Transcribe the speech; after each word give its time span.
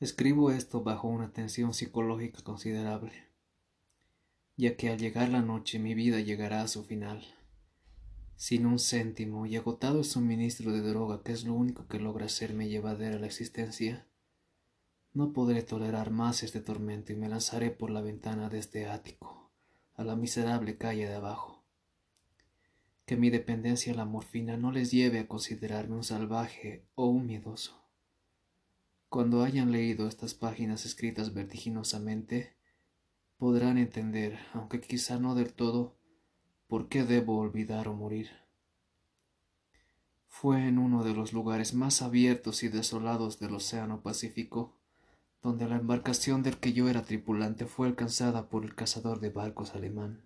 Escribo 0.00 0.52
esto 0.52 0.84
bajo 0.84 1.08
una 1.08 1.32
tensión 1.32 1.74
psicológica 1.74 2.40
considerable, 2.44 3.12
ya 4.56 4.76
que 4.76 4.90
al 4.90 4.98
llegar 5.00 5.28
la 5.28 5.42
noche 5.42 5.80
mi 5.80 5.94
vida 5.94 6.20
llegará 6.20 6.62
a 6.62 6.68
su 6.68 6.84
final. 6.84 7.24
Sin 8.36 8.66
un 8.66 8.78
céntimo 8.78 9.46
y 9.46 9.56
agotado 9.56 9.98
el 9.98 10.04
suministro 10.04 10.70
de 10.70 10.82
droga, 10.82 11.24
que 11.24 11.32
es 11.32 11.42
lo 11.42 11.54
único 11.54 11.88
que 11.88 11.98
logra 11.98 12.26
hacerme 12.26 12.68
llevadera 12.68 13.18
la 13.18 13.26
existencia, 13.26 14.06
no 15.14 15.32
podré 15.32 15.64
tolerar 15.64 16.12
más 16.12 16.44
este 16.44 16.60
tormento 16.60 17.12
y 17.12 17.16
me 17.16 17.28
lanzaré 17.28 17.72
por 17.72 17.90
la 17.90 18.00
ventana 18.00 18.48
de 18.48 18.60
este 18.60 18.86
ático 18.86 19.50
a 19.96 20.04
la 20.04 20.14
miserable 20.14 20.78
calle 20.78 21.08
de 21.08 21.16
abajo. 21.16 21.64
Que 23.04 23.16
mi 23.16 23.30
dependencia 23.30 23.92
a 23.94 23.96
la 23.96 24.04
morfina 24.04 24.56
no 24.56 24.70
les 24.70 24.92
lleve 24.92 25.18
a 25.18 25.26
considerarme 25.26 25.96
un 25.96 26.04
salvaje 26.04 26.84
o 26.94 27.06
un 27.06 27.26
miedoso. 27.26 27.87
Cuando 29.08 29.42
hayan 29.42 29.72
leído 29.72 30.06
estas 30.06 30.34
páginas 30.34 30.84
escritas 30.84 31.32
vertiginosamente, 31.32 32.54
podrán 33.38 33.78
entender, 33.78 34.38
aunque 34.52 34.82
quizá 34.82 35.18
no 35.18 35.34
del 35.34 35.54
todo, 35.54 35.96
por 36.66 36.90
qué 36.90 37.04
debo 37.04 37.38
olvidar 37.38 37.88
o 37.88 37.94
morir. 37.94 38.28
Fue 40.26 40.68
en 40.68 40.78
uno 40.78 41.04
de 41.04 41.14
los 41.14 41.32
lugares 41.32 41.72
más 41.72 42.02
abiertos 42.02 42.62
y 42.62 42.68
desolados 42.68 43.38
del 43.40 43.54
Océano 43.54 44.02
Pacífico, 44.02 44.76
donde 45.42 45.66
la 45.66 45.76
embarcación 45.76 46.42
del 46.42 46.58
que 46.58 46.74
yo 46.74 46.90
era 46.90 47.02
tripulante 47.02 47.64
fue 47.64 47.86
alcanzada 47.86 48.50
por 48.50 48.62
el 48.62 48.74
cazador 48.74 49.20
de 49.20 49.30
barcos 49.30 49.74
alemán. 49.74 50.20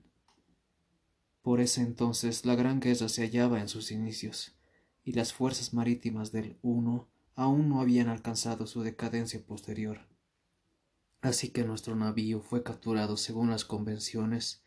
Por 1.40 1.60
ese 1.60 1.82
entonces 1.82 2.44
la 2.44 2.56
gran 2.56 2.80
guerra 2.80 3.08
se 3.08 3.22
hallaba 3.22 3.60
en 3.60 3.68
sus 3.68 3.92
inicios, 3.92 4.56
y 5.04 5.12
las 5.12 5.32
fuerzas 5.32 5.72
marítimas 5.72 6.32
del 6.32 6.58
uno 6.62 7.11
aún 7.34 7.68
no 7.68 7.80
habían 7.80 8.08
alcanzado 8.08 8.66
su 8.66 8.82
decadencia 8.82 9.44
posterior. 9.44 10.06
Así 11.20 11.50
que 11.50 11.64
nuestro 11.64 11.94
navío 11.94 12.40
fue 12.40 12.62
capturado 12.62 13.16
según 13.16 13.50
las 13.50 13.64
convenciones 13.64 14.62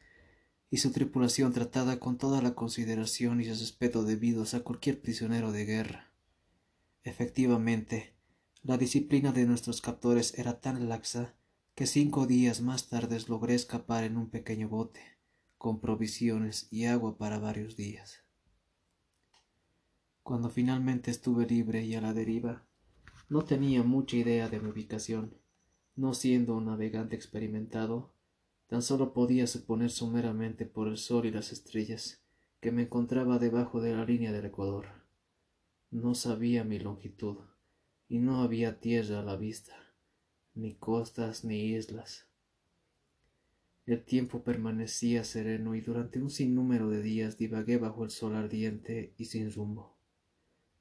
y 0.70 0.78
su 0.78 0.92
tripulación 0.92 1.54
tratada 1.54 2.00
con 2.00 2.18
toda 2.18 2.42
la 2.42 2.56
consideración 2.56 3.42
y 3.42 3.46
respeto 3.46 4.04
debidos 4.04 4.54
a 4.54 4.62
cualquier 4.62 5.02
prisionero 5.02 5.52
de 5.52 5.66
guerra. 5.66 6.12
Efectivamente, 7.04 8.14
la 8.64 8.78
disciplina 8.78 9.32
de 9.32 9.46
nuestros 9.46 9.80
captores 9.80 10.38
era 10.40 10.60
tan 10.60 10.90
laxa 10.90 11.36
que 11.76 11.86
cinco 11.86 12.26
días 12.26 12.62
más 12.62 12.88
tarde 12.88 13.20
logré 13.28 13.54
escapar 13.54 14.06
en 14.06 14.18
un 14.18 14.30
pequeño 14.30 14.70
bote, 14.70 15.02
con 15.58 15.80
provisiones 15.80 16.68
y 16.72 16.86
agua 16.86 17.18
para 17.18 17.38
varios 17.38 17.76
días. 17.76 18.25
Cuando 20.26 20.50
finalmente 20.50 21.12
estuve 21.12 21.46
libre 21.46 21.86
y 21.86 21.94
a 21.94 22.02
la 22.02 22.12
deriva, 22.12 22.66
no 23.30 23.44
tenía 23.44 23.84
mucha 23.84 24.18
idea 24.18 24.50
de 24.50 24.60
mi 24.60 24.70
ubicación. 24.70 25.38
No 25.96 26.16
siendo 26.16 26.56
un 26.56 26.66
navegante 26.66 27.16
experimentado, 27.16 28.12
tan 28.66 28.82
solo 28.82 29.14
podía 29.14 29.46
suponer 29.46 29.92
sumeramente 29.92 30.66
por 30.66 30.88
el 30.88 30.98
sol 30.98 31.28
y 31.28 31.32
las 31.32 31.52
estrellas 31.52 32.24
que 32.60 32.72
me 32.72 32.82
encontraba 32.82 33.38
debajo 33.38 33.82
de 33.82 33.96
la 33.96 34.04
línea 34.04 34.32
del 34.32 34.46
Ecuador. 34.46 34.88
No 35.92 36.16
sabía 36.16 36.64
mi 36.64 36.80
longitud, 36.80 37.38
y 38.10 38.18
no 38.18 38.42
había 38.42 38.80
tierra 38.80 39.20
a 39.20 39.24
la 39.24 39.36
vista, 39.36 39.76
ni 40.56 40.74
costas 40.74 41.46
ni 41.46 41.76
islas. 41.76 42.26
El 43.86 44.04
tiempo 44.04 44.42
permanecía 44.44 45.24
sereno 45.24 45.76
y 45.76 45.82
durante 45.82 46.20
un 46.20 46.32
sinnúmero 46.32 46.90
de 46.90 47.04
días 47.04 47.38
divagué 47.38 47.78
bajo 47.78 48.04
el 48.04 48.10
sol 48.10 48.36
ardiente 48.36 49.14
y 49.20 49.26
sin 49.26 49.52
rumbo 49.52 49.95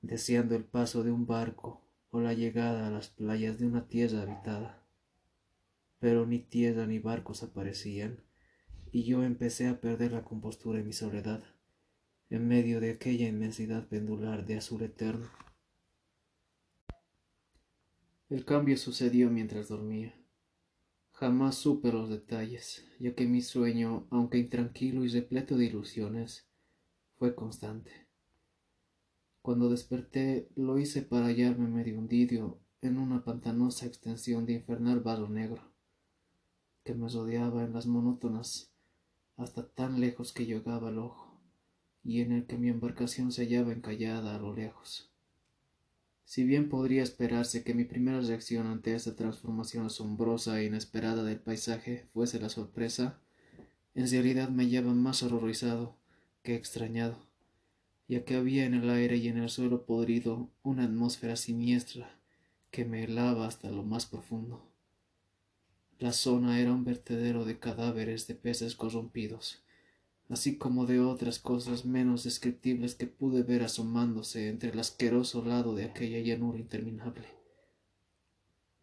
deseando 0.07 0.55
el 0.55 0.65
paso 0.65 1.03
de 1.03 1.11
un 1.11 1.27
barco 1.27 1.83
o 2.11 2.21
la 2.21 2.35
llegada 2.35 2.87
a 2.87 2.91
las 2.91 3.09
playas 3.09 3.59
de 3.59 3.67
una 3.67 3.89
tierra 3.89 4.23
habitada. 4.23 4.87
Pero 5.99 6.27
ni 6.27 6.39
tierra 6.39 6.87
ni 6.87 6.99
barcos 6.99 7.43
aparecían, 7.43 8.23
y 8.93 9.05
yo 9.05 9.25
empecé 9.25 9.67
a 9.67 9.81
perder 9.81 10.13
la 10.13 10.23
compostura 10.23 10.79
en 10.79 10.87
mi 10.87 10.93
soledad, 10.93 11.43
en 12.31 12.47
medio 12.47 12.81
de 12.81 12.91
aquella 12.91 13.27
inmensidad 13.27 13.89
pendular 13.89 14.47
de 14.47 14.57
azul 14.57 14.83
eterno. 14.83 15.29
El 18.29 18.45
cambio 18.45 18.77
sucedió 18.77 19.31
mientras 19.31 19.69
dormía. 19.69 20.15
Jamás 21.13 21.57
supe 21.57 21.93
los 21.93 22.11
detalles, 22.11 22.85
ya 22.99 23.15
que 23.15 23.27
mi 23.27 23.41
sueño, 23.41 24.07
aunque 24.11 24.39
intranquilo 24.39 25.05
y 25.05 25.09
repleto 25.09 25.57
de 25.57 25.67
ilusiones, 25.67 26.47
fue 27.17 27.35
constante. 27.35 28.04
Cuando 29.45 29.69
desperté 29.69 30.49
lo 30.57 30.79
hice 30.79 31.03
para 31.03 31.27
hallarme 31.27 31.69
medio 31.69 31.99
hundido 31.99 32.59
en 32.81 32.97
una 32.97 33.25
pantanosa 33.25 33.85
extensión 33.85 34.47
de 34.47 34.55
infernal 34.55 35.01
barro 35.01 35.29
negro 35.29 35.61
que 36.83 36.95
me 36.95 37.11
rodeaba 37.11 37.63
en 37.63 37.75
las 37.75 37.85
monótonas 37.85 38.73
hasta 39.37 39.69
tan 39.69 40.01
lejos 40.01 40.33
que 40.33 40.47
llegaba 40.47 40.89
el 40.89 40.97
ojo 40.97 41.39
y 42.03 42.23
en 42.23 42.33
el 42.33 42.47
que 42.47 42.57
mi 42.57 42.71
embarcación 42.71 43.33
se 43.33 43.43
hallaba 43.43 43.75
encallada 43.75 44.35
a 44.35 44.39
lo 44.39 44.55
lejos. 44.55 45.13
Si 46.25 46.45
bien 46.45 46.71
podría 46.71 47.03
esperarse 47.03 47.65
que 47.65 47.75
mi 47.75 47.85
primera 47.85 48.23
reacción 48.23 48.67
ante 48.67 48.95
esta 48.95 49.15
transformación 49.15 49.85
asombrosa 49.85 50.59
e 50.59 50.65
inesperada 50.65 51.23
del 51.23 51.39
paisaje 51.39 52.09
fuese 52.15 52.41
la 52.41 52.49
sorpresa, 52.49 53.21
en 53.95 54.11
realidad 54.11 54.49
me 54.49 54.65
hallaba 54.65 54.95
más 54.95 55.23
horrorizado 55.23 55.99
que 56.43 56.55
extrañado 56.55 57.24
ya 58.09 58.25
que 58.25 58.35
había 58.35 58.67
en 58.67 58.75
el 58.75 58.91
aire 58.91 59.17
y 59.17 59.29
en 59.29 59.39
el 59.39 59.49
suelo 59.49 59.87
podrido 59.87 60.51
una 60.63 60.85
atmósfera 60.85 61.37
siniestra 61.37 62.19
que 62.71 62.85
me 62.85 63.05
helaba 63.05 63.47
hasta 63.47 63.71
lo 63.71 63.83
más 63.83 64.07
profundo. 64.07 64.69
La 65.99 66.13
zona 66.13 66.61
era 66.61 66.73
un 66.73 66.85
vertedero 66.85 67.45
de 67.45 67.59
cadáveres 67.59 68.27
de 68.27 68.35
peces 68.35 68.75
corrompidos, 68.75 69.63
así 70.29 70.57
como 70.59 70.87
de 70.87 71.01
otras 71.01 71.39
cosas 71.39 71.85
menos 71.85 72.25
descriptibles 72.25 72.95
que 72.95 73.07
pude 73.07 73.43
ver 73.43 73.63
asomándose 73.63 74.49
entre 74.49 74.71
el 74.71 74.79
asqueroso 74.79 75.45
lado 75.45 75.75
de 75.75 75.85
aquella 75.85 76.19
llanura 76.19 76.59
interminable. 76.59 77.29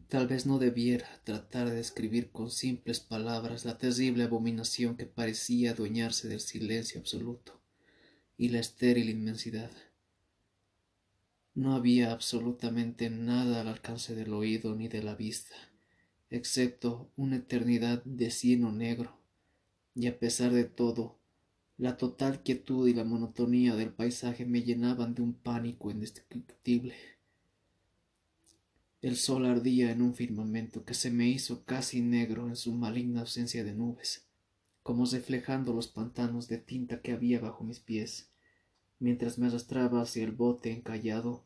Tal 0.08 0.26
vez 0.26 0.46
no 0.46 0.58
debiera 0.58 1.06
tratar 1.24 1.70
de 1.70 1.76
describir 1.76 2.30
con 2.30 2.50
simples 2.50 3.00
palabras 3.00 3.64
la 3.64 3.78
terrible 3.78 4.24
abominación 4.24 4.96
que 4.96 5.06
parecía 5.06 5.70
adueñarse 5.70 6.28
del 6.28 6.40
silencio 6.40 7.00
absoluto 7.00 7.61
y 8.42 8.48
la 8.48 8.58
estéril 8.58 9.08
inmensidad. 9.08 9.70
No 11.54 11.76
había 11.76 12.10
absolutamente 12.10 13.08
nada 13.08 13.60
al 13.60 13.68
alcance 13.68 14.16
del 14.16 14.32
oído 14.32 14.74
ni 14.74 14.88
de 14.88 15.00
la 15.00 15.14
vista, 15.14 15.54
excepto 16.28 17.08
una 17.14 17.36
eternidad 17.36 18.02
de 18.02 18.32
cieno 18.32 18.72
negro, 18.72 19.16
y 19.94 20.08
a 20.08 20.18
pesar 20.18 20.50
de 20.50 20.64
todo, 20.64 21.20
la 21.78 21.96
total 21.96 22.42
quietud 22.42 22.88
y 22.88 22.94
la 22.94 23.04
monotonía 23.04 23.76
del 23.76 23.92
paisaje 23.92 24.44
me 24.44 24.62
llenaban 24.62 25.14
de 25.14 25.22
un 25.22 25.34
pánico 25.34 25.92
indescriptible. 25.92 26.96
El 29.02 29.18
sol 29.18 29.46
ardía 29.46 29.92
en 29.92 30.02
un 30.02 30.16
firmamento 30.16 30.84
que 30.84 30.94
se 30.94 31.12
me 31.12 31.28
hizo 31.28 31.64
casi 31.64 32.00
negro 32.00 32.48
en 32.48 32.56
su 32.56 32.74
maligna 32.74 33.20
ausencia 33.20 33.62
de 33.62 33.72
nubes, 33.72 34.26
como 34.82 35.06
reflejando 35.06 35.72
los 35.72 35.86
pantanos 35.86 36.48
de 36.48 36.58
tinta 36.58 37.00
que 37.02 37.12
había 37.12 37.38
bajo 37.38 37.62
mis 37.62 37.78
pies. 37.78 38.31
Mientras 39.02 39.36
me 39.36 39.48
arrastraba 39.48 40.00
hacia 40.00 40.22
el 40.22 40.30
bote 40.30 40.70
encallado, 40.70 41.42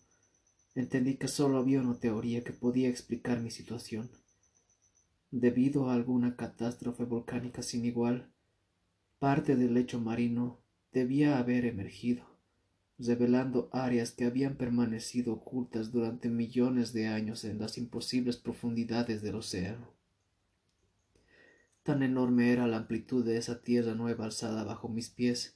entendí 0.74 1.16
que 1.16 1.26
solo 1.26 1.56
había 1.56 1.80
una 1.80 1.98
teoría 1.98 2.44
que 2.44 2.52
podía 2.52 2.90
explicar 2.90 3.40
mi 3.40 3.50
situación. 3.50 4.10
Debido 5.30 5.88
a 5.88 5.94
alguna 5.94 6.36
catástrofe 6.36 7.04
volcánica 7.04 7.62
sin 7.62 7.86
igual, 7.86 8.30
parte 9.18 9.56
del 9.56 9.72
lecho 9.72 9.98
marino 9.98 10.60
debía 10.92 11.38
haber 11.38 11.64
emergido, 11.64 12.26
revelando 12.98 13.70
áreas 13.72 14.10
que 14.10 14.26
habían 14.26 14.56
permanecido 14.56 15.32
ocultas 15.32 15.92
durante 15.92 16.28
millones 16.28 16.92
de 16.92 17.06
años 17.06 17.42
en 17.46 17.58
las 17.58 17.78
imposibles 17.78 18.36
profundidades 18.36 19.22
del 19.22 19.36
océano. 19.36 19.94
Tan 21.84 22.02
enorme 22.02 22.52
era 22.52 22.66
la 22.66 22.76
amplitud 22.76 23.24
de 23.24 23.38
esa 23.38 23.62
tierra 23.62 23.94
nueva 23.94 24.26
alzada 24.26 24.62
bajo 24.62 24.90
mis 24.90 25.08
pies 25.08 25.55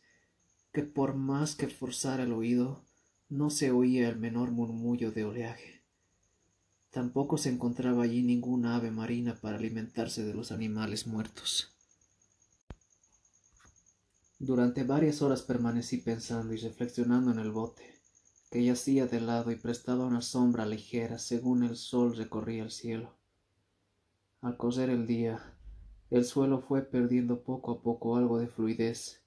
que 0.73 0.83
por 0.83 1.15
más 1.15 1.57
que 1.57 1.67
forzara 1.69 2.23
el 2.23 2.33
oído, 2.33 2.85
no 3.29 3.51
se 3.51 3.71
oía 3.71 4.09
el 4.09 4.17
menor 4.17 4.51
murmullo 4.53 5.11
de 5.11 5.25
oleaje. 5.25 5.85
Tampoco 6.91 7.39
se 7.39 7.51
encontraba 7.51 8.05
allí 8.05 8.23
ninguna 8.23 8.77
ave 8.77 8.91
marina 8.91 9.37
para 9.37 9.57
alimentarse 9.57 10.25
de 10.25 10.35
los 10.35 10.53
animales 10.53 11.07
muertos. 11.07 11.73
Durante 14.39 14.85
varias 14.85 15.23
horas 15.23 15.43
permanecí 15.43 15.99
pensando 15.99 16.55
y 16.55 16.57
reflexionando 16.57 17.31
en 17.31 17.39
el 17.39 17.51
bote, 17.51 18.01
que 18.51 18.65
yacía 18.65 19.07
de 19.07 19.21
lado 19.21 19.53
y 19.53 19.57
prestaba 19.57 20.07
una 20.07 20.23
sombra 20.23 20.67
ligera 20.67 21.19
según 21.19 21.63
el 21.63 21.77
sol 21.77 22.17
recorría 22.17 22.63
el 22.63 22.71
cielo. 22.71 23.17
Al 24.41 24.57
coser 24.57 24.91
el 24.91 25.07
día, 25.07 25.55
el 26.11 26.25
suelo 26.25 26.61
fue 26.61 26.83
perdiendo 26.83 27.43
poco 27.43 27.73
a 27.73 27.83
poco 27.83 28.17
algo 28.17 28.39
de 28.39 28.49
fluidez 28.49 29.20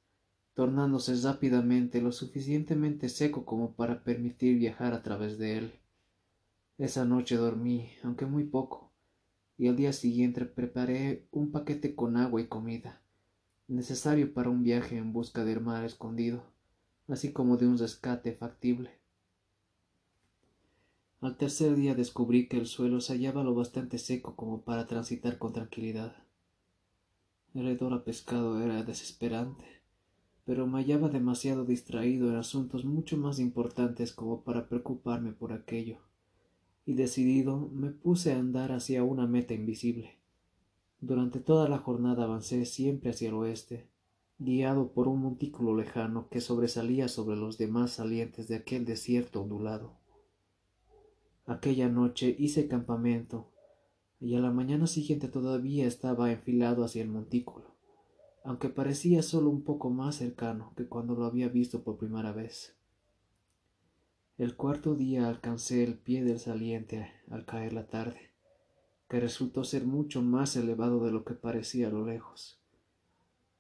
tornándose 0.54 1.16
rápidamente 1.22 2.02
lo 2.02 2.12
suficientemente 2.12 3.10
seco 3.10 3.46
como 3.46 3.74
para 3.74 4.04
permitir 4.04 4.58
viajar 4.58 4.94
a 4.94 5.02
través 5.02 5.38
de 5.38 5.58
él. 5.58 5.74
Esa 6.78 7.06
noche 7.06 7.36
dormí, 7.36 7.90
aunque 8.04 8.26
muy 8.26 8.44
poco, 8.44 8.92
y 9.58 9.68
al 9.68 9.76
día 9.76 9.94
siguiente 9.94 10.46
preparé 10.46 11.28
un 11.32 11.52
paquete 11.52 11.96
con 11.96 12.18
agua 12.18 12.42
y 12.42 12.48
comida, 12.48 13.02
necesario 13.68 14.34
para 14.34 14.50
un 14.50 14.64
viaje 14.64 14.98
en 14.98 15.14
busca 15.14 15.44
del 15.46 15.62
mar 15.62 15.86
escondido, 15.86 16.44
así 17.08 17.32
como 17.32 17.58
de 17.58 17.68
un 17.68 17.78
rescate 17.78 18.34
factible. 18.34 18.92
Al 21.22 21.38
tercer 21.38 21.76
día 21.76 21.96
descubrí 21.96 22.48
que 22.48 22.58
el 22.58 22.66
suelo 22.66 23.00
se 23.00 23.14
hallaba 23.14 23.44
lo 23.44 23.56
bastante 23.56 23.98
seco 23.98 24.36
como 24.36 24.64
para 24.64 24.88
transitar 24.88 25.38
con 25.38 25.54
tranquilidad. 25.54 26.16
El 27.54 27.68
hedor 27.68 27.94
a 27.94 28.04
pescado 28.04 28.62
era 28.62 28.84
desesperante, 28.84 29.83
pero 30.46 30.68
me 30.68 30.80
hallaba 30.80 31.10
demasiado 31.10 31.66
distraído 31.66 32.30
en 32.30 32.36
asuntos 32.36 32.86
mucho 32.86 33.18
más 33.18 33.40
importantes 33.40 34.14
como 34.14 34.44
para 34.44 34.68
preocuparme 34.68 35.32
por 35.32 35.54
aquello 35.54 36.00
y 36.86 36.94
decidido 36.94 37.70
me 37.70 37.92
puse 37.92 38.34
a 38.34 38.40
andar 38.40 38.72
hacia 38.72 39.04
una 39.04 39.28
meta 39.28 39.54
invisible. 39.54 40.18
Durante 41.00 41.40
toda 41.40 41.70
la 41.70 41.78
jornada 41.78 42.24
avancé 42.24 42.66
siempre 42.66 43.12
hacia 43.12 43.30
el 43.30 43.36
oeste, 43.36 43.88
guiado 44.38 44.92
por 44.92 45.08
un 45.08 45.22
montículo 45.22 45.76
lejano 45.76 46.28
que 46.30 46.42
sobresalía 46.42 47.08
sobre 47.08 47.36
los 47.36 47.58
demás 47.58 47.92
salientes 47.92 48.48
de 48.48 48.56
aquel 48.56 48.86
desierto 48.86 49.42
ondulado. 49.42 49.94
Aquella 51.46 51.90
noche 51.90 52.36
hice 52.38 52.68
campamento, 52.68 53.50
y 54.20 54.36
a 54.36 54.40
la 54.40 54.52
mañana 54.52 54.88
siguiente 54.88 55.28
todavía 55.28 55.86
estaba 55.86 56.32
enfilado 56.32 56.86
hacia 56.86 57.02
el 57.02 57.10
montículo, 57.10 57.73
aunque 58.44 58.70
parecía 58.70 59.24
solo 59.24 59.50
un 59.50 59.64
poco 59.64 59.90
más 59.90 60.16
cercano 60.16 60.74
que 60.76 60.88
cuando 60.88 61.16
lo 61.16 61.26
había 61.26 61.48
visto 61.48 61.84
por 61.84 61.98
primera 61.98 62.32
vez. 62.34 62.76
El 64.38 64.56
cuarto 64.56 64.96
día 64.96 65.30
alcancé 65.30 65.84
el 65.84 65.98
pie 65.98 66.24
del 66.24 66.40
saliente 66.40 67.12
al 67.30 67.46
caer 67.46 67.72
la 67.72 67.88
tarde, 67.88 68.32
que 69.08 69.20
resultó 69.20 69.64
ser 69.64 69.86
mucho 69.86 70.22
más 70.22 70.56
elevado 70.56 71.06
de 71.06 71.12
lo 71.12 71.24
que 71.24 71.36
parecía 71.36 71.88
a 71.88 71.92
lo 71.92 72.06
lejos. 72.06 72.60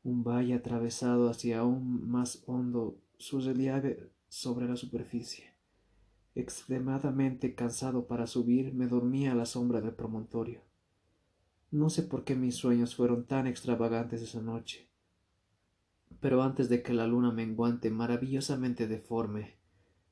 Un 0.03 0.23
valle 0.23 0.55
atravesado 0.55 1.29
hacia 1.29 1.59
aún 1.59 2.09
más 2.09 2.43
hondo 2.47 2.97
su 3.17 3.39
relieve 3.39 4.09
sobre 4.27 4.67
la 4.67 4.75
superficie. 4.75 5.53
Extremadamente 6.35 7.53
cansado 7.53 8.07
para 8.07 8.25
subir, 8.25 8.73
me 8.73 8.87
dormía 8.87 9.31
a 9.31 9.35
la 9.35 9.45
sombra 9.45 9.79
del 9.79 9.93
promontorio. 9.93 10.61
No 11.73 11.89
sé 11.89 12.03
por 12.03 12.23
qué 12.23 12.35
mis 12.35 12.53
sueños 12.53 12.95
fueron 12.95 13.25
tan 13.25 13.47
extravagantes 13.47 14.21
esa 14.21 14.43
noche. 14.43 14.87
Pero 16.19 16.43
antes 16.43 16.69
de 16.69 16.83
que 16.83 16.93
la 16.93 17.07
luna 17.07 17.31
menguante, 17.31 17.89
maravillosamente 17.89 18.87
deforme, 18.87 19.55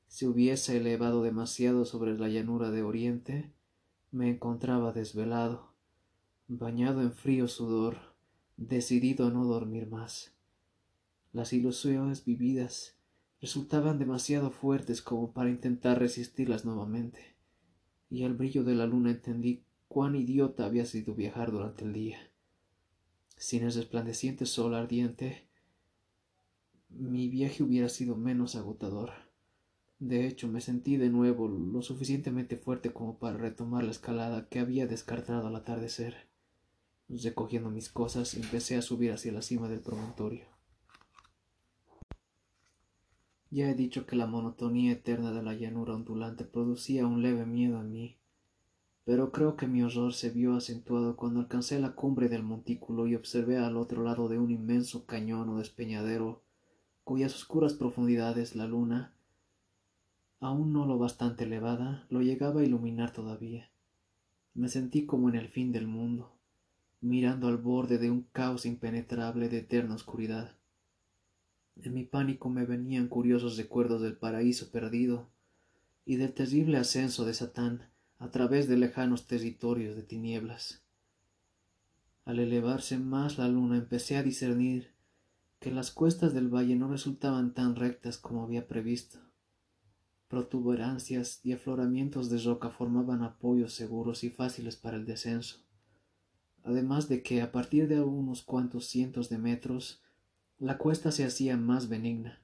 se 0.08 0.26
hubiese 0.26 0.78
elevado 0.78 1.22
demasiado 1.22 1.84
sobre 1.84 2.18
la 2.18 2.28
llanura 2.28 2.72
de 2.72 2.82
Oriente, 2.82 3.52
me 4.10 4.28
encontraba 4.28 4.92
desvelado, 4.92 5.72
bañado 6.48 7.00
en 7.00 7.12
frío 7.12 7.46
sudor, 7.46 7.96
decidido 8.56 9.28
a 9.28 9.30
no 9.30 9.44
dormir 9.44 9.86
más. 9.86 10.34
Las 11.32 11.52
ilusiones 11.52 12.24
vividas 12.24 12.96
resultaban 13.40 14.00
demasiado 14.00 14.50
fuertes 14.50 15.00
como 15.00 15.32
para 15.32 15.50
intentar 15.50 16.00
resistirlas 16.00 16.64
nuevamente, 16.64 17.36
y 18.10 18.24
al 18.24 18.34
brillo 18.34 18.64
de 18.64 18.74
la 18.74 18.86
luna 18.86 19.12
entendí 19.12 19.62
cuán 19.92 20.16
idiota 20.16 20.64
había 20.64 20.86
sido 20.86 21.14
viajar 21.14 21.52
durante 21.52 21.84
el 21.84 21.92
día. 21.92 22.16
Sin 23.36 23.62
el 23.62 23.74
resplandeciente 23.74 24.46
sol 24.46 24.74
ardiente, 24.74 25.46
mi 26.88 27.28
viaje 27.28 27.62
hubiera 27.62 27.90
sido 27.90 28.16
menos 28.16 28.56
agotador. 28.56 29.10
De 29.98 30.26
hecho, 30.26 30.48
me 30.48 30.62
sentí 30.62 30.96
de 30.96 31.10
nuevo 31.10 31.46
lo 31.46 31.82
suficientemente 31.82 32.56
fuerte 32.56 32.94
como 32.94 33.18
para 33.18 33.36
retomar 33.36 33.84
la 33.84 33.90
escalada 33.90 34.48
que 34.48 34.60
había 34.60 34.86
descartado 34.86 35.46
al 35.46 35.56
atardecer. 35.56 36.26
Recogiendo 37.10 37.68
mis 37.70 37.90
cosas, 37.90 38.32
empecé 38.32 38.78
a 38.78 38.82
subir 38.82 39.12
hacia 39.12 39.32
la 39.32 39.42
cima 39.42 39.68
del 39.68 39.80
promontorio. 39.80 40.46
Ya 43.50 43.68
he 43.68 43.74
dicho 43.74 44.06
que 44.06 44.16
la 44.16 44.26
monotonía 44.26 44.92
eterna 44.92 45.32
de 45.32 45.42
la 45.42 45.52
llanura 45.52 45.92
ondulante 45.94 46.46
producía 46.46 47.06
un 47.06 47.20
leve 47.20 47.44
miedo 47.44 47.78
en 47.78 47.92
mí, 47.92 48.21
pero 49.04 49.32
creo 49.32 49.56
que 49.56 49.66
mi 49.66 49.82
horror 49.82 50.14
se 50.14 50.30
vio 50.30 50.54
acentuado 50.54 51.16
cuando 51.16 51.40
alcancé 51.40 51.80
la 51.80 51.94
cumbre 51.94 52.28
del 52.28 52.44
montículo 52.44 53.06
y 53.06 53.16
observé 53.16 53.58
al 53.58 53.76
otro 53.76 54.02
lado 54.02 54.28
de 54.28 54.38
un 54.38 54.50
inmenso 54.50 55.06
cañón 55.06 55.48
o 55.48 55.58
despeñadero, 55.58 56.42
cuyas 57.02 57.34
oscuras 57.34 57.74
profundidades 57.74 58.54
la 58.54 58.66
luna 58.66 59.14
aún 60.38 60.72
no 60.72 60.86
lo 60.86 60.98
bastante 60.98 61.44
elevada, 61.44 62.04
lo 62.10 62.20
llegaba 62.20 62.60
a 62.60 62.64
iluminar 62.64 63.12
todavía. 63.12 63.70
Me 64.54 64.68
sentí 64.68 65.06
como 65.06 65.28
en 65.28 65.36
el 65.36 65.48
fin 65.48 65.70
del 65.70 65.86
mundo, 65.86 66.36
mirando 67.00 67.46
al 67.46 67.58
borde 67.58 67.98
de 67.98 68.10
un 68.10 68.22
caos 68.32 68.66
impenetrable 68.66 69.48
de 69.48 69.58
eterna 69.58 69.94
oscuridad. 69.94 70.56
En 71.76 71.94
mi 71.94 72.04
pánico 72.04 72.50
me 72.50 72.66
venían 72.66 73.06
curiosos 73.06 73.56
recuerdos 73.56 74.02
del 74.02 74.16
paraíso 74.16 74.72
perdido 74.72 75.28
y 76.04 76.16
del 76.16 76.34
terrible 76.34 76.76
ascenso 76.76 77.24
de 77.24 77.34
Satán 77.34 77.91
a 78.22 78.30
través 78.30 78.68
de 78.68 78.76
lejanos 78.76 79.26
territorios 79.26 79.96
de 79.96 80.02
tinieblas. 80.02 80.82
Al 82.24 82.38
elevarse 82.38 82.98
más 82.98 83.36
la 83.36 83.48
luna 83.48 83.76
empecé 83.76 84.16
a 84.16 84.22
discernir 84.22 84.92
que 85.58 85.70
las 85.70 85.90
cuestas 85.90 86.32
del 86.32 86.48
valle 86.48 86.76
no 86.76 86.88
resultaban 86.88 87.52
tan 87.52 87.76
rectas 87.76 88.18
como 88.18 88.44
había 88.44 88.66
previsto 88.68 89.18
protuberancias 90.32 91.40
y 91.44 91.52
afloramientos 91.52 92.30
de 92.30 92.38
roca 92.38 92.70
formaban 92.70 93.22
apoyos 93.22 93.74
seguros 93.74 94.24
y 94.24 94.30
fáciles 94.30 94.76
para 94.76 94.96
el 94.96 95.04
descenso, 95.04 95.58
además 96.64 97.06
de 97.10 97.22
que 97.22 97.42
a 97.42 97.52
partir 97.52 97.86
de 97.86 98.00
unos 98.00 98.42
cuantos 98.42 98.86
cientos 98.86 99.28
de 99.28 99.36
metros 99.36 100.00
la 100.58 100.78
cuesta 100.78 101.12
se 101.12 101.26
hacía 101.26 101.58
más 101.58 101.90
benigna. 101.90 102.40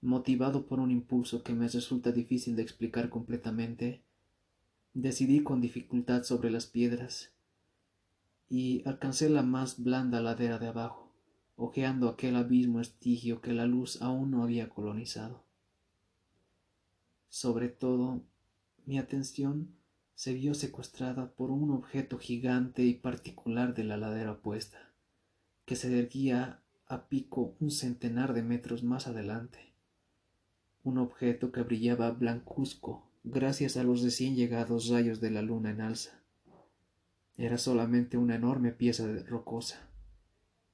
Motivado 0.00 0.66
por 0.66 0.78
un 0.78 0.92
impulso 0.92 1.42
que 1.42 1.54
me 1.54 1.66
resulta 1.66 2.12
difícil 2.12 2.54
de 2.54 2.62
explicar 2.62 3.08
completamente, 3.08 4.04
decidí 4.94 5.42
con 5.42 5.60
dificultad 5.60 6.22
sobre 6.24 6.50
las 6.50 6.66
piedras 6.66 7.30
y 8.48 8.86
alcancé 8.86 9.30
la 9.30 9.42
más 9.42 9.82
blanda 9.82 10.20
ladera 10.20 10.58
de 10.58 10.68
abajo, 10.68 11.10
hojeando 11.56 12.08
aquel 12.08 12.36
abismo 12.36 12.80
estigio 12.80 13.40
que 13.40 13.54
la 13.54 13.66
luz 13.66 14.02
aún 14.02 14.30
no 14.30 14.42
había 14.42 14.68
colonizado. 14.68 15.42
Sobre 17.30 17.68
todo, 17.68 18.20
mi 18.84 18.98
atención 18.98 19.74
se 20.14 20.34
vio 20.34 20.52
secuestrada 20.52 21.32
por 21.32 21.50
un 21.50 21.70
objeto 21.70 22.18
gigante 22.18 22.82
y 22.82 22.94
particular 22.94 23.74
de 23.74 23.84
la 23.84 23.96
ladera 23.96 24.32
opuesta, 24.32 24.92
que 25.64 25.74
se 25.74 25.98
erguía 25.98 26.60
a 26.86 27.08
pico 27.08 27.56
un 27.58 27.70
centenar 27.70 28.34
de 28.34 28.42
metros 28.42 28.82
más 28.82 29.06
adelante. 29.06 29.72
Un 30.84 30.98
objeto 30.98 31.52
que 31.52 31.62
brillaba 31.62 32.10
blancuzco 32.10 33.08
gracias 33.24 33.76
a 33.76 33.84
los 33.84 34.02
recién 34.02 34.34
llegados 34.36 34.88
rayos 34.88 35.20
de 35.20 35.30
la 35.30 35.42
luna 35.42 35.70
en 35.70 35.80
alza. 35.80 36.22
Era 37.36 37.58
solamente 37.58 38.16
una 38.16 38.36
enorme 38.36 38.72
pieza 38.72 39.06
rocosa, 39.26 39.88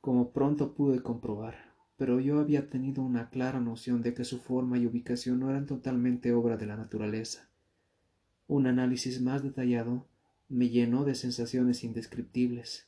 como 0.00 0.32
pronto 0.32 0.74
pude 0.74 1.02
comprobar 1.02 1.68
pero 1.98 2.20
yo 2.20 2.38
había 2.38 2.70
tenido 2.70 3.02
una 3.02 3.28
clara 3.28 3.58
noción 3.58 4.02
de 4.02 4.14
que 4.14 4.24
su 4.24 4.38
forma 4.38 4.78
y 4.78 4.86
ubicación 4.86 5.40
no 5.40 5.50
eran 5.50 5.66
totalmente 5.66 6.32
obra 6.32 6.56
de 6.56 6.64
la 6.64 6.76
naturaleza. 6.76 7.50
Un 8.46 8.68
análisis 8.68 9.20
más 9.20 9.42
detallado 9.42 10.06
me 10.48 10.68
llenó 10.70 11.04
de 11.04 11.16
sensaciones 11.16 11.82
indescriptibles, 11.82 12.86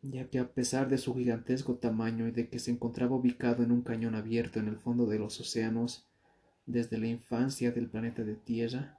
ya 0.00 0.30
que 0.30 0.38
a 0.38 0.54
pesar 0.54 0.88
de 0.88 0.96
su 0.96 1.14
gigantesco 1.14 1.74
tamaño 1.74 2.26
y 2.26 2.30
de 2.30 2.48
que 2.48 2.58
se 2.58 2.70
encontraba 2.70 3.14
ubicado 3.14 3.62
en 3.62 3.70
un 3.70 3.82
cañón 3.82 4.14
abierto 4.14 4.58
en 4.58 4.68
el 4.68 4.78
fondo 4.78 5.04
de 5.04 5.18
los 5.18 5.38
océanos 5.38 6.08
desde 6.66 6.98
la 6.98 7.06
infancia 7.06 7.72
del 7.72 7.88
planeta 7.88 8.24
de 8.24 8.34
Tierra, 8.34 8.98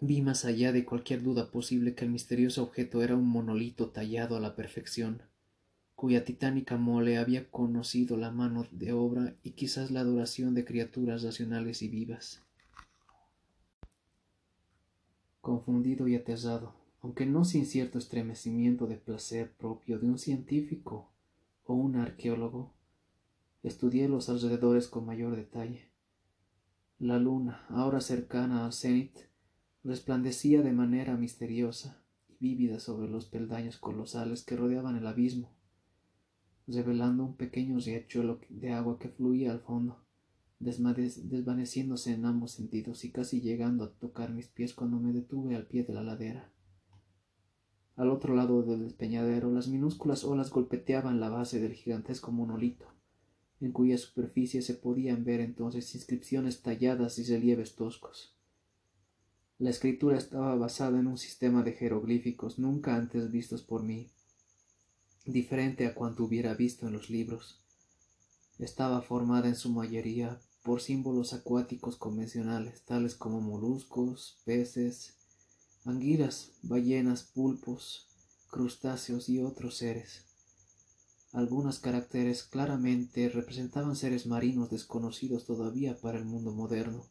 vi 0.00 0.22
más 0.22 0.44
allá 0.44 0.72
de 0.72 0.84
cualquier 0.84 1.22
duda 1.22 1.50
posible 1.50 1.94
que 1.94 2.04
el 2.04 2.10
misterioso 2.10 2.62
objeto 2.62 3.02
era 3.02 3.16
un 3.16 3.28
monolito 3.28 3.90
tallado 3.90 4.36
a 4.36 4.40
la 4.40 4.56
perfección 4.56 5.22
cuya 5.94 6.24
titánica 6.24 6.76
mole 6.76 7.18
había 7.18 7.50
conocido 7.50 8.16
la 8.16 8.30
mano 8.30 8.66
de 8.72 8.92
obra 8.92 9.36
y 9.42 9.52
quizás 9.52 9.90
la 9.90 10.00
adoración 10.00 10.54
de 10.54 10.64
criaturas 10.64 11.22
racionales 11.22 11.82
y 11.82 11.88
vivas. 11.88 12.42
Confundido 15.40 16.08
y 16.08 16.16
aterrado, 16.16 16.74
aunque 17.00 17.26
no 17.26 17.44
sin 17.44 17.66
cierto 17.66 17.98
estremecimiento 17.98 18.86
de 18.86 18.96
placer 18.96 19.52
propio 19.52 19.98
de 19.98 20.06
un 20.06 20.18
científico 20.18 21.10
o 21.64 21.74
un 21.74 21.96
arqueólogo, 21.96 22.72
estudié 23.62 24.08
los 24.08 24.28
alrededores 24.28 24.88
con 24.88 25.06
mayor 25.06 25.36
detalle. 25.36 25.93
La 26.98 27.18
luna, 27.18 27.66
ahora 27.68 28.00
cercana 28.00 28.64
al 28.64 28.72
cenit, 28.72 29.16
resplandecía 29.82 30.62
de 30.62 30.72
manera 30.72 31.16
misteriosa 31.16 32.02
y 32.28 32.36
vívida 32.36 32.80
sobre 32.80 33.08
los 33.08 33.26
peldaños 33.26 33.78
colosales 33.78 34.44
que 34.44 34.56
rodeaban 34.56 34.96
el 34.96 35.06
abismo 35.06 35.54
revelando 36.66 37.24
un 37.24 37.36
pequeño 37.36 37.78
riachuelo 37.78 38.40
de 38.48 38.72
agua 38.72 38.98
que 38.98 39.08
fluía 39.08 39.52
al 39.52 39.60
fondo, 39.60 40.02
desvaneciéndose 40.58 42.12
en 42.12 42.24
ambos 42.24 42.52
sentidos 42.52 43.04
y 43.04 43.10
casi 43.10 43.40
llegando 43.40 43.84
a 43.84 43.90
tocar 43.92 44.32
mis 44.32 44.48
pies 44.48 44.72
cuando 44.72 44.98
me 44.98 45.12
detuve 45.12 45.56
al 45.56 45.66
pie 45.66 45.84
de 45.84 45.92
la 45.92 46.02
ladera. 46.02 46.50
Al 47.96 48.10
otro 48.10 48.34
lado 48.34 48.62
del 48.62 48.84
despeñadero, 48.84 49.52
las 49.52 49.68
minúsculas 49.68 50.24
olas 50.24 50.50
golpeteaban 50.50 51.20
la 51.20 51.28
base 51.28 51.60
del 51.60 51.74
gigantesco 51.74 52.32
monolito, 52.32 52.86
en 53.64 53.72
cuya 53.72 53.96
superficie 53.96 54.60
se 54.60 54.74
podían 54.74 55.24
ver 55.24 55.40
entonces 55.40 55.94
inscripciones 55.94 56.60
talladas 56.60 57.18
y 57.18 57.24
relieves 57.24 57.74
toscos. 57.74 58.34
La 59.58 59.70
escritura 59.70 60.18
estaba 60.18 60.54
basada 60.54 61.00
en 61.00 61.06
un 61.06 61.16
sistema 61.16 61.62
de 61.62 61.72
jeroglíficos 61.72 62.58
nunca 62.58 62.94
antes 62.94 63.30
vistos 63.30 63.62
por 63.62 63.82
mí, 63.82 64.10
diferente 65.24 65.86
a 65.86 65.94
cuanto 65.94 66.24
hubiera 66.24 66.52
visto 66.52 66.86
en 66.86 66.92
los 66.92 67.08
libros. 67.08 67.62
Estaba 68.58 69.00
formada 69.00 69.48
en 69.48 69.56
su 69.56 69.70
mayoría 69.70 70.38
por 70.62 70.82
símbolos 70.82 71.32
acuáticos 71.32 71.96
convencionales, 71.96 72.82
tales 72.82 73.14
como 73.14 73.40
moluscos, 73.40 74.42
peces, 74.44 75.14
anguilas, 75.86 76.52
ballenas, 76.62 77.22
pulpos, 77.22 78.08
crustáceos 78.50 79.30
y 79.30 79.40
otros 79.40 79.78
seres. 79.78 80.33
Algunos 81.34 81.80
caracteres 81.80 82.44
claramente 82.44 83.28
representaban 83.28 83.96
seres 83.96 84.24
marinos 84.24 84.70
desconocidos 84.70 85.44
todavía 85.44 86.00
para 86.00 86.16
el 86.16 86.24
mundo 86.24 86.52
moderno, 86.52 87.04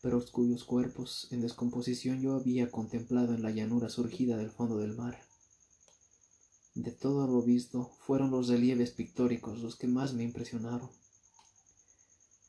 pero 0.00 0.24
cuyos 0.32 0.64
cuerpos 0.64 1.28
en 1.30 1.42
descomposición 1.42 2.22
yo 2.22 2.36
había 2.36 2.70
contemplado 2.70 3.34
en 3.34 3.42
la 3.42 3.50
llanura 3.50 3.90
surgida 3.90 4.38
del 4.38 4.50
fondo 4.50 4.78
del 4.78 4.96
mar. 4.96 5.18
De 6.74 6.90
todo 6.90 7.26
lo 7.26 7.42
visto, 7.42 7.90
fueron 8.06 8.30
los 8.30 8.48
relieves 8.48 8.92
pictóricos 8.92 9.58
los 9.58 9.76
que 9.76 9.88
más 9.88 10.14
me 10.14 10.24
impresionaron. 10.24 10.88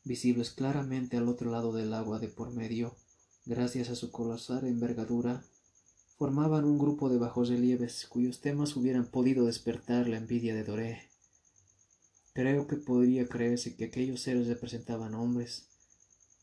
Visibles 0.06 0.52
claramente 0.52 1.18
al 1.18 1.28
otro 1.28 1.52
lado 1.52 1.74
del 1.74 1.94
agua 1.94 2.20
de 2.20 2.30
por 2.30 2.52
medio, 2.54 2.96
gracias 3.46 3.90
a 3.90 3.96
su 3.96 4.12
colosal 4.12 4.66
envergadura, 4.66 5.44
formaban 6.20 6.66
un 6.66 6.78
grupo 6.78 7.08
de 7.08 7.18
bajos 7.18 7.48
relieves 7.48 8.06
cuyos 8.06 8.42
temas 8.42 8.76
hubieran 8.76 9.06
podido 9.06 9.46
despertar 9.46 10.10
la 10.10 10.18
envidia 10.18 10.54
de 10.54 10.66
Doré. 10.66 11.10
Creo 12.34 12.68
que 12.68 12.76
podría 12.76 13.26
creerse 13.26 13.78
que 13.78 13.86
aquellos 13.86 14.20
seres 14.20 14.48
representaban 14.48 15.14
hombres, 15.14 15.70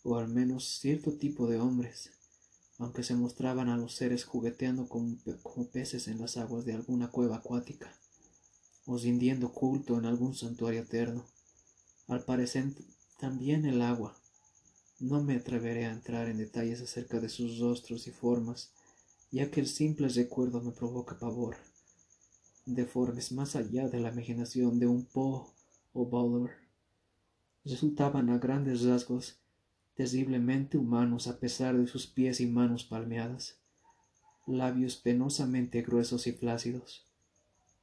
o 0.03 0.17
al 0.17 0.29
menos 0.29 0.79
cierto 0.81 1.13
tipo 1.13 1.47
de 1.47 1.61
hombres, 1.61 2.11
aunque 2.79 3.03
se 3.03 3.17
mostraban 3.17 3.69
a 3.69 3.77
los 3.77 3.95
seres 3.95 4.25
jugueteando 4.25 4.89
como, 4.89 5.19
como 5.43 5.69
peces 5.69 6.09
en 6.09 6.23
las 6.23 6.39
aguas 6.39 6.65
de 6.65 6.73
alguna 6.73 7.11
cueva 7.11 7.37
acuática, 7.37 7.93
o 8.87 8.97
rindiendo 8.97 9.53
culto 9.53 9.99
en 9.99 10.07
algún 10.07 10.35
santuario 10.35 10.81
eterno. 10.81 11.27
Al 12.09 12.25
parecer 12.25 12.65
también 13.21 13.67
el 13.67 13.83
agua, 13.83 14.17
no 15.01 15.23
me 15.23 15.37
atreveré 15.37 15.85
a 15.85 15.93
entrar 15.93 16.31
en 16.31 16.39
detalles 16.39 16.81
acerca 16.81 17.21
de 17.21 17.29
sus 17.29 17.59
rostros 17.59 18.07
y 18.07 18.11
formas, 18.11 18.73
ya 19.37 19.51
que 19.51 19.61
el 19.61 19.67
simple 19.67 20.09
recuerdo 20.09 20.63
me 20.63 20.73
provoca 20.73 21.19
pavor. 21.19 21.57
Deformes 22.65 23.33
más 23.33 23.55
allá 23.55 23.87
de 23.87 24.01
la 24.01 24.11
imaginación 24.11 24.79
de 24.79 24.87
un 24.87 25.05
Poe 25.05 25.43
o 25.93 26.07
Bowler, 26.07 26.53
resultaban 27.63 28.31
a 28.31 28.39
grandes 28.39 28.83
rasgos 28.85 29.39
terriblemente 29.95 30.79
humanos 30.79 31.27
a 31.27 31.39
pesar 31.39 31.77
de 31.77 31.87
sus 31.87 32.07
pies 32.07 32.41
y 32.41 32.47
manos 32.47 32.85
palmeadas, 32.85 33.59
labios 34.47 34.97
penosamente 34.97 35.83
gruesos 35.83 36.27
y 36.27 36.33
flácidos, 36.33 37.05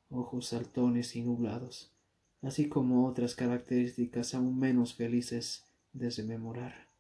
ojos 0.10 0.48
saltones 0.48 1.16
y 1.16 1.22
nublados, 1.22 1.92
así 2.42 2.68
como 2.68 3.08
otras 3.08 3.36
características 3.36 4.34
aún 4.34 4.58
menos 4.58 4.96
felices 4.96 5.66
de 5.94 6.10
rememorar 6.10 6.93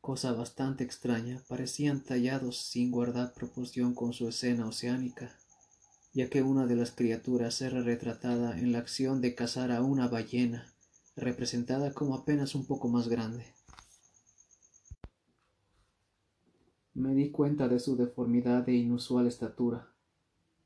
cosa 0.00 0.32
bastante 0.32 0.84
extraña, 0.84 1.42
parecían 1.48 2.02
tallados 2.02 2.58
sin 2.58 2.90
guardar 2.90 3.34
proporción 3.34 3.94
con 3.94 4.12
su 4.12 4.28
escena 4.28 4.66
oceánica, 4.66 5.36
ya 6.14 6.30
que 6.30 6.42
una 6.42 6.66
de 6.66 6.76
las 6.76 6.92
criaturas 6.92 7.60
era 7.60 7.82
retratada 7.82 8.58
en 8.58 8.72
la 8.72 8.78
acción 8.78 9.20
de 9.20 9.34
cazar 9.34 9.72
a 9.72 9.82
una 9.82 10.08
ballena, 10.08 10.72
representada 11.16 11.92
como 11.92 12.14
apenas 12.14 12.54
un 12.54 12.66
poco 12.66 12.88
más 12.88 13.08
grande. 13.08 13.44
Me 16.94 17.14
di 17.14 17.30
cuenta 17.30 17.68
de 17.68 17.78
su 17.78 17.96
deformidad 17.96 18.68
e 18.68 18.74
inusual 18.74 19.26
estatura, 19.26 19.92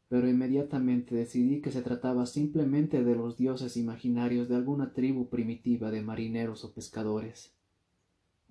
pero 0.08 0.28
inmediatamente 0.28 1.14
decidí 1.14 1.60
que 1.60 1.72
se 1.72 1.82
trataba 1.82 2.26
simplemente 2.26 3.02
de 3.02 3.16
los 3.16 3.36
dioses 3.36 3.76
imaginarios 3.76 4.48
de 4.48 4.56
alguna 4.56 4.92
tribu 4.92 5.28
primitiva 5.28 5.90
de 5.90 6.02
marineros 6.02 6.64
o 6.64 6.72
pescadores 6.72 7.54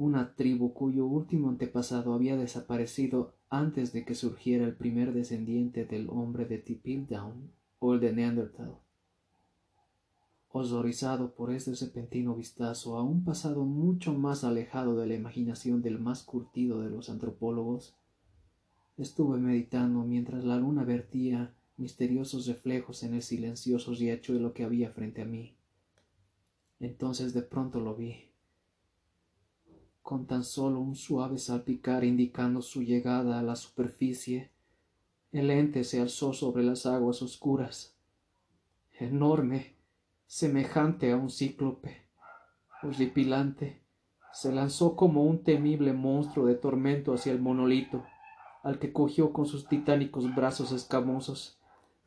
una 0.01 0.33
tribu 0.33 0.73
cuyo 0.73 1.05
último 1.05 1.49
antepasado 1.49 2.15
había 2.15 2.35
desaparecido 2.35 3.35
antes 3.51 3.93
de 3.93 4.03
que 4.03 4.15
surgiera 4.15 4.65
el 4.65 4.75
primer 4.75 5.13
descendiente 5.13 5.85
del 5.85 6.09
hombre 6.09 6.45
de 6.45 6.57
Tipildown 6.57 7.51
o 7.77 7.93
el 7.93 7.99
de 7.99 8.11
Neanderthal. 8.11 8.79
Horrorizado 10.49 11.35
por 11.35 11.51
este 11.51 11.75
repentino 11.75 12.33
vistazo 12.33 12.97
a 12.97 13.03
un 13.03 13.23
pasado 13.23 13.63
mucho 13.63 14.15
más 14.15 14.43
alejado 14.43 14.97
de 14.97 15.05
la 15.05 15.13
imaginación 15.13 15.83
del 15.83 15.99
más 15.99 16.23
curtido 16.23 16.81
de 16.81 16.89
los 16.89 17.11
antropólogos, 17.11 17.95
estuve 18.97 19.37
meditando 19.37 20.03
mientras 20.03 20.43
la 20.43 20.57
luna 20.57 20.83
vertía 20.83 21.53
misteriosos 21.77 22.47
reflejos 22.47 23.03
en 23.03 23.13
el 23.13 23.21
silencioso 23.21 23.93
riachuelo 23.93 24.51
que 24.53 24.63
había 24.63 24.89
frente 24.89 25.21
a 25.21 25.25
mí. 25.25 25.55
Entonces 26.79 27.35
de 27.35 27.43
pronto 27.43 27.79
lo 27.79 27.95
vi 27.95 28.30
con 30.11 30.25
tan 30.25 30.43
solo 30.43 30.81
un 30.81 30.97
suave 30.97 31.37
salpicar 31.37 32.03
indicando 32.03 32.61
su 32.61 32.83
llegada 32.83 33.39
a 33.39 33.41
la 33.41 33.55
superficie, 33.55 34.51
el 35.31 35.49
ente 35.49 35.85
se 35.85 36.01
alzó 36.01 36.33
sobre 36.33 36.63
las 36.65 36.85
aguas 36.85 37.21
oscuras, 37.21 37.95
enorme, 38.99 39.77
semejante 40.27 41.13
a 41.13 41.15
un 41.15 41.29
cíclope, 41.29 42.01
horripilante, 42.83 43.83
se 44.33 44.51
lanzó 44.51 44.97
como 44.97 45.23
un 45.23 45.45
temible 45.45 45.93
monstruo 45.93 46.45
de 46.45 46.55
tormento 46.55 47.13
hacia 47.13 47.31
el 47.31 47.39
monolito, 47.39 48.03
al 48.63 48.79
que 48.79 48.91
cogió 48.91 49.31
con 49.31 49.45
sus 49.45 49.69
titánicos 49.69 50.35
brazos 50.35 50.73
escamosos, 50.73 51.57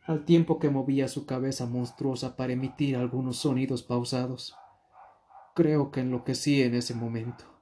al 0.04 0.26
tiempo 0.26 0.58
que 0.58 0.68
movía 0.68 1.08
su 1.08 1.25
cabeza 1.25 1.64
monstruosa 1.64 2.37
para 2.37 2.52
emitir 2.52 2.96
algunos 2.96 3.38
sonidos 3.38 3.82
pausados. 3.82 4.54
Creo 5.54 5.90
que 5.90 6.00
enloquecí 6.00 6.61
en 6.61 6.75
ese 6.75 6.94
momento 6.94 7.53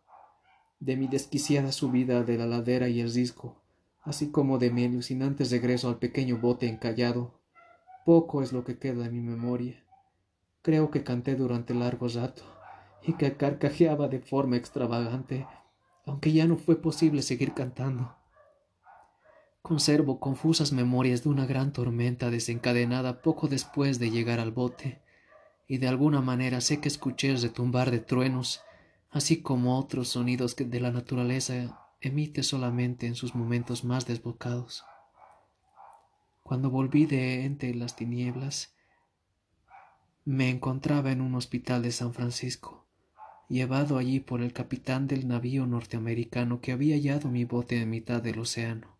de 0.82 0.96
mi 0.96 1.06
desquiciada 1.06 1.70
subida 1.70 2.24
de 2.24 2.36
la 2.36 2.44
ladera 2.44 2.88
y 2.88 3.00
el 3.00 3.14
risco, 3.14 3.56
así 4.02 4.32
como 4.32 4.58
de 4.58 4.72
mi 4.72 4.84
alucinante 4.84 5.44
regreso 5.44 5.88
al 5.88 5.98
pequeño 5.98 6.38
bote 6.38 6.66
encallado. 6.66 7.38
Poco 8.04 8.42
es 8.42 8.52
lo 8.52 8.64
que 8.64 8.78
queda 8.78 9.04
de 9.04 9.10
mi 9.10 9.20
memoria. 9.20 9.80
Creo 10.60 10.90
que 10.90 11.04
canté 11.04 11.36
durante 11.36 11.72
largo 11.72 12.08
rato 12.08 12.42
y 13.00 13.12
que 13.12 13.36
carcajeaba 13.36 14.08
de 14.08 14.18
forma 14.18 14.56
extravagante, 14.56 15.46
aunque 16.04 16.32
ya 16.32 16.46
no 16.46 16.56
fue 16.56 16.82
posible 16.82 17.22
seguir 17.22 17.54
cantando. 17.54 18.16
Conservo 19.62 20.18
confusas 20.18 20.72
memorias 20.72 21.22
de 21.22 21.28
una 21.28 21.46
gran 21.46 21.72
tormenta 21.72 22.28
desencadenada 22.28 23.22
poco 23.22 23.46
después 23.46 24.00
de 24.00 24.10
llegar 24.10 24.40
al 24.40 24.50
bote, 24.50 25.00
y 25.68 25.78
de 25.78 25.86
alguna 25.86 26.20
manera 26.20 26.60
sé 26.60 26.80
que 26.80 26.88
escuché 26.88 27.36
retumbar 27.36 27.92
de 27.92 28.00
truenos 28.00 28.62
así 29.12 29.42
como 29.42 29.78
otros 29.78 30.08
sonidos 30.08 30.54
que 30.54 30.64
de 30.64 30.80
la 30.80 30.90
naturaleza 30.90 31.78
emite 32.00 32.42
solamente 32.42 33.06
en 33.06 33.14
sus 33.14 33.34
momentos 33.34 33.84
más 33.84 34.06
desbocados. 34.06 34.84
Cuando 36.42 36.70
volví 36.70 37.06
de 37.06 37.44
entre 37.44 37.74
las 37.74 37.94
tinieblas, 37.94 38.74
me 40.24 40.48
encontraba 40.48 41.12
en 41.12 41.20
un 41.20 41.34
hospital 41.34 41.82
de 41.82 41.92
San 41.92 42.14
Francisco, 42.14 42.86
llevado 43.48 43.98
allí 43.98 44.18
por 44.18 44.40
el 44.40 44.52
capitán 44.52 45.06
del 45.06 45.28
navío 45.28 45.66
norteamericano 45.66 46.60
que 46.60 46.72
había 46.72 46.96
hallado 46.96 47.28
mi 47.28 47.44
bote 47.44 47.80
en 47.80 47.90
mitad 47.90 48.22
del 48.22 48.38
océano. 48.38 48.96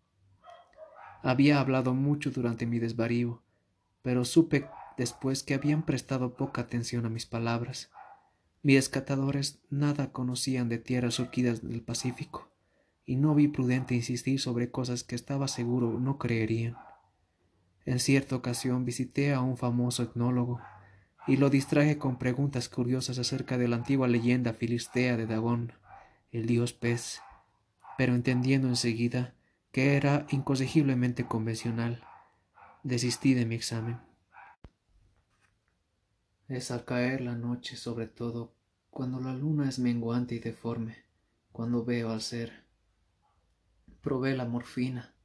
Había 1.23 1.59
hablado 1.59 1.93
mucho 1.93 2.29
durante 2.29 2.65
mi 2.65 2.79
desvarío, 2.79 3.41
pero 4.03 4.25
supe 4.25 4.67
después 4.97 5.43
que 5.43 5.53
habían 5.53 5.83
prestado 5.83 6.35
poca 6.35 6.61
atención 6.61 7.05
a 7.05 7.09
mis 7.09 7.25
palabras 7.25 7.89
mis 8.63 8.77
escatadores 8.77 9.59
nada 9.69 10.13
conocían 10.13 10.69
de 10.69 10.77
tierras 10.77 11.15
surquidas 11.15 11.61
del 11.61 11.81
Pacífico, 11.81 12.49
y 13.05 13.17
no 13.17 13.35
vi 13.35 13.49
prudente 13.49 13.93
insistir 13.93 14.39
sobre 14.39 14.71
cosas 14.71 15.03
que 15.03 15.15
estaba 15.15 15.49
seguro 15.49 15.99
no 15.99 16.17
creerían. 16.17 16.77
En 17.85 17.99
cierta 17.99 18.37
ocasión 18.37 18.85
visité 18.85 19.33
a 19.33 19.41
un 19.41 19.57
famoso 19.57 20.03
etnólogo 20.03 20.61
y 21.27 21.35
lo 21.35 21.49
distraje 21.49 21.97
con 21.97 22.17
preguntas 22.17 22.69
curiosas 22.69 23.19
acerca 23.19 23.57
de 23.57 23.67
la 23.67 23.75
antigua 23.75 24.07
leyenda 24.07 24.53
filistea 24.53 25.17
de 25.17 25.27
Dagón, 25.27 25.73
el 26.31 26.45
dios 26.45 26.71
pez, 26.71 27.21
pero 27.97 28.15
entendiendo 28.15 28.69
enseguida 28.69 29.33
que 29.73 29.97
era 29.97 30.25
incorregiblemente 30.29 31.25
convencional, 31.25 32.05
desistí 32.83 33.33
de 33.33 33.45
mi 33.45 33.55
examen 33.55 33.99
es 36.55 36.69
al 36.69 36.85
caer 36.85 37.21
la 37.21 37.35
noche 37.35 37.75
sobre 37.75 38.07
todo 38.07 38.53
cuando 38.91 39.19
la 39.19 39.33
luna 39.33 39.67
es 39.67 39.79
menguante 39.79 40.35
y 40.35 40.39
deforme, 40.39 40.97
cuando 41.51 41.83
veo 41.83 42.11
al 42.11 42.21
ser. 42.21 42.63
Probé 44.01 44.35
la 44.35 44.45
morfina, 44.45 45.15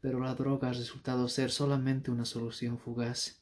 pero 0.00 0.18
la 0.18 0.34
droga 0.34 0.70
ha 0.70 0.72
resultado 0.72 1.28
ser 1.28 1.52
solamente 1.52 2.10
una 2.10 2.24
solución 2.24 2.78
fugaz 2.78 3.40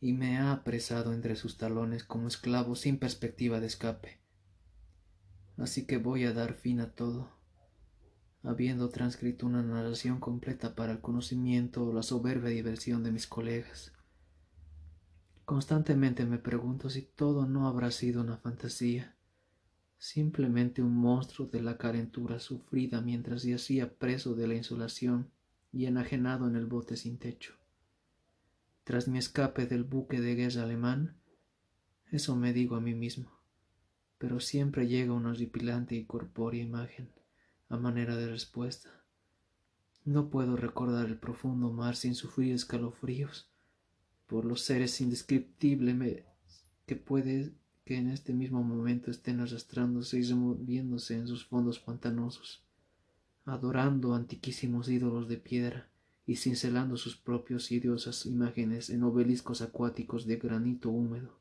y 0.00 0.12
me 0.12 0.38
ha 0.38 0.52
apresado 0.52 1.12
entre 1.12 1.34
sus 1.34 1.58
talones 1.58 2.04
como 2.04 2.28
esclavo 2.28 2.76
sin 2.76 2.98
perspectiva 2.98 3.58
de 3.58 3.66
escape. 3.66 4.20
Así 5.56 5.86
que 5.86 5.96
voy 5.96 6.24
a 6.24 6.32
dar 6.32 6.54
fin 6.54 6.80
a 6.80 6.92
todo, 6.92 7.30
habiendo 8.44 8.90
transcrito 8.90 9.44
una 9.44 9.62
narración 9.62 10.20
completa 10.20 10.76
para 10.76 10.92
el 10.92 11.00
conocimiento 11.00 11.84
o 11.84 11.92
la 11.92 12.04
soberbia 12.04 12.50
diversión 12.50 13.02
de 13.02 13.10
mis 13.10 13.26
colegas. 13.26 13.92
Constantemente 15.44 16.24
me 16.24 16.38
pregunto 16.38 16.88
si 16.88 17.02
todo 17.02 17.46
no 17.46 17.66
habrá 17.66 17.90
sido 17.90 18.20
una 18.20 18.36
fantasía, 18.36 19.16
simplemente 19.98 20.82
un 20.82 20.96
monstruo 20.96 21.48
de 21.48 21.60
la 21.60 21.78
carentura 21.78 22.38
sufrida 22.38 23.00
mientras 23.00 23.42
yacía 23.42 23.92
preso 23.92 24.34
de 24.34 24.46
la 24.46 24.54
insolación 24.54 25.30
y 25.72 25.86
enajenado 25.86 26.46
en 26.46 26.54
el 26.54 26.66
bote 26.66 26.96
sin 26.96 27.18
techo. 27.18 27.54
Tras 28.84 29.08
mi 29.08 29.18
escape 29.18 29.66
del 29.66 29.82
buque 29.82 30.20
de 30.20 30.36
guerra 30.36 30.62
alemán, 30.62 31.16
eso 32.12 32.36
me 32.36 32.52
digo 32.52 32.76
a 32.76 32.80
mí 32.80 32.94
mismo, 32.94 33.30
pero 34.18 34.38
siempre 34.38 34.86
llega 34.86 35.12
una 35.12 35.30
horripilante 35.30 35.96
y 35.96 36.04
corpórea 36.04 36.62
imagen 36.62 37.10
a 37.68 37.76
manera 37.76 38.16
de 38.16 38.28
respuesta. 38.28 38.90
No 40.04 40.30
puedo 40.30 40.56
recordar 40.56 41.06
el 41.06 41.18
profundo 41.18 41.72
mar 41.72 41.96
sin 41.96 42.14
sufrir 42.14 42.54
escalofríos 42.54 43.51
por 44.32 44.46
los 44.46 44.62
seres 44.62 44.98
indescriptibles 45.02 46.24
que 46.86 46.96
puede 46.96 47.52
que 47.84 47.98
en 47.98 48.08
este 48.08 48.32
mismo 48.32 48.62
momento 48.62 49.10
estén 49.10 49.40
arrastrándose 49.40 50.20
y 50.20 50.22
removiéndose 50.22 51.16
en 51.18 51.26
sus 51.26 51.44
fondos 51.44 51.78
pantanosos 51.78 52.64
adorando 53.44 54.14
antiquísimos 54.14 54.88
ídolos 54.88 55.28
de 55.28 55.36
piedra 55.36 55.90
y 56.24 56.36
cincelando 56.36 56.96
sus 56.96 57.14
propios 57.14 57.70
idiosas 57.72 58.24
imágenes 58.24 58.88
en 58.88 59.02
obeliscos 59.02 59.60
acuáticos 59.60 60.26
de 60.26 60.36
granito 60.36 60.88
húmedo. 60.88 61.38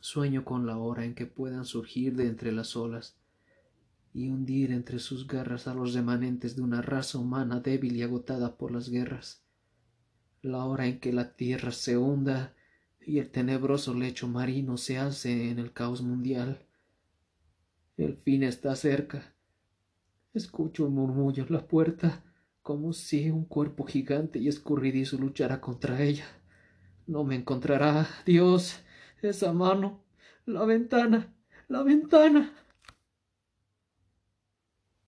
Sueño 0.00 0.44
con 0.44 0.66
la 0.66 0.76
hora 0.78 1.04
en 1.04 1.14
que 1.14 1.26
puedan 1.26 1.66
surgir 1.66 2.16
de 2.16 2.26
entre 2.26 2.50
las 2.50 2.74
olas 2.74 3.16
y 4.12 4.28
hundir 4.28 4.72
entre 4.72 4.98
sus 4.98 5.28
garras 5.28 5.68
a 5.68 5.74
los 5.74 5.94
remanentes 5.94 6.56
de 6.56 6.62
una 6.62 6.82
raza 6.82 7.18
humana 7.18 7.60
débil 7.60 7.94
y 7.94 8.02
agotada 8.02 8.56
por 8.56 8.72
las 8.72 8.88
guerras. 8.88 9.43
La 10.44 10.64
hora 10.66 10.86
en 10.86 11.00
que 11.00 11.10
la 11.10 11.34
tierra 11.34 11.72
se 11.72 11.96
hunda 11.96 12.54
y 13.00 13.18
el 13.18 13.30
tenebroso 13.30 13.94
lecho 13.94 14.28
marino 14.28 14.76
se 14.76 14.98
alce 14.98 15.50
en 15.50 15.58
el 15.58 15.72
caos 15.72 16.02
mundial. 16.02 16.60
El 17.96 18.18
fin 18.18 18.42
está 18.42 18.76
cerca 18.76 19.34
Escucho 20.34 20.84
un 20.84 20.96
murmullo 20.96 21.44
en 21.44 21.52
la 21.54 21.66
puerta, 21.66 22.22
como 22.60 22.92
si 22.92 23.30
un 23.30 23.46
cuerpo 23.46 23.84
gigante 23.84 24.38
y 24.38 24.48
escurridizo 24.48 25.16
luchara 25.16 25.62
contra 25.62 26.02
ella. 26.02 26.26
No 27.06 27.24
me 27.24 27.36
encontrará, 27.36 28.06
Dios, 28.26 28.80
esa 29.22 29.54
mano, 29.54 30.04
la 30.44 30.66
ventana, 30.66 31.32
la 31.68 31.82
ventana. 31.84 32.52